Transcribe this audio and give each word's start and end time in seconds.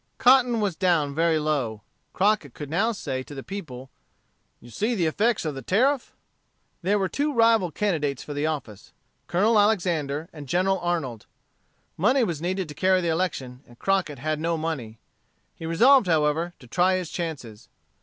Cotton 0.17 0.59
was 0.61 0.75
down 0.75 1.13
very 1.13 1.37
low. 1.37 1.83
Crockett 2.11 2.55
could 2.55 2.71
now 2.71 2.91
say 2.91 3.21
to 3.21 3.35
the 3.35 3.43
people: 3.43 3.91
"You 4.59 4.71
see 4.71 4.95
the 4.95 5.05
effects 5.05 5.45
of 5.45 5.53
the 5.53 5.61
Tariff." 5.61 6.15
There 6.81 6.97
were 6.97 7.07
two 7.07 7.31
rival 7.31 7.69
candidates 7.69 8.23
for 8.23 8.33
the 8.33 8.47
office, 8.47 8.93
Colonel 9.27 9.59
Alexander 9.59 10.27
and 10.33 10.49
General 10.49 10.79
Arnold. 10.79 11.27
Money 11.97 12.23
was 12.23 12.41
needed 12.41 12.67
to 12.69 12.73
carry 12.73 13.01
the 13.01 13.09
election, 13.09 13.61
and 13.67 13.77
Crockett 13.77 14.17
had 14.17 14.39
no 14.39 14.57
money. 14.57 14.97
He 15.53 15.67
resolved, 15.67 16.07
however, 16.07 16.55
to 16.57 16.65
try 16.65 16.95
his 16.95 17.11
chances. 17.11 17.69